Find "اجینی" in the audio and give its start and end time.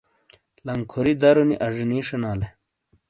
1.65-1.99